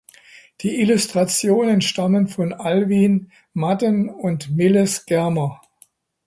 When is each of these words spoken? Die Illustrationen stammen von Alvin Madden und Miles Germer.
Die 0.61 0.81
Illustrationen 0.81 1.81
stammen 1.81 2.27
von 2.27 2.53
Alvin 2.53 3.31
Madden 3.53 4.09
und 4.09 4.49
Miles 4.49 5.05
Germer. 5.05 5.61